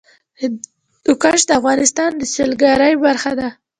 [0.41, 3.49] هندوکش د افغانستان د سیلګرۍ برخه ده.